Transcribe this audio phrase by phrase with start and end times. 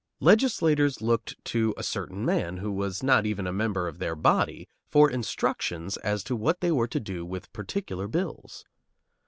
[0.19, 4.67] Legislators looked to a certain man who was not even a member of their body
[4.89, 8.65] for instructions as to what they were to do with particular bills.